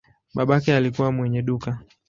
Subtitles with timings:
[0.33, 1.77] Babake alikuwa mwenye duka.